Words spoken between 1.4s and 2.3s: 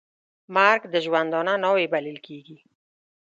ناوې بلل